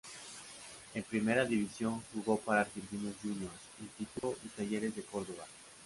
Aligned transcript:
En 0.95 1.03
Primera 1.03 1.45
División 1.45 2.01
jugó 2.11 2.39
para 2.39 2.61
Argentinos 2.61 3.13
Juniors, 3.21 3.53
Instituto 3.79 4.35
y 4.43 4.47
Talleres 4.47 4.95
de 4.95 5.03
Córdoba. 5.03 5.45